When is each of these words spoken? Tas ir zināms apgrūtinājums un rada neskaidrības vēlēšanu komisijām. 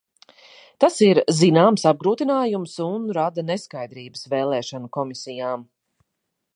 Tas 0.83 0.95
ir 1.07 1.19
zināms 1.39 1.83
apgrūtinājums 1.91 2.73
un 2.87 3.05
rada 3.19 3.45
neskaidrības 3.51 4.27
vēlēšanu 4.35 4.93
komisijām. 4.99 5.69